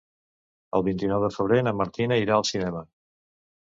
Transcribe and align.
El 0.77 0.85
vint-i-nou 0.87 1.23
de 1.27 1.31
febrer 1.37 1.61
na 1.69 1.77
Martina 1.83 2.21
irà 2.25 2.39
al 2.43 2.51
cinema. 2.55 2.87